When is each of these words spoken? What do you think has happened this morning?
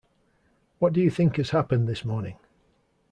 What 0.79 0.93
do 0.93 0.99
you 0.99 1.11
think 1.11 1.35
has 1.35 1.51
happened 1.51 1.87
this 1.87 2.03
morning? 2.03 2.37